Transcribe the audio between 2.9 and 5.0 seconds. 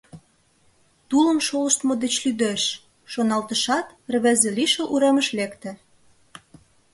шоналтышат, рвезе лишыл